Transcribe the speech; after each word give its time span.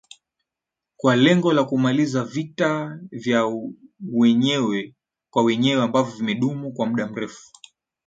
kwa 0.97 1.15
lengo 1.15 1.53
la 1.53 1.63
kumaliza 1.63 2.23
vita 2.23 2.99
vya 3.11 3.61
wenyewe 4.13 4.95
kwa 5.29 5.43
wenyewe 5.43 5.83
ambavyo 5.83 6.13
vimedumu 6.15 6.71
kwa 6.73 6.85
muda 6.85 7.07
mrefu 7.07 7.51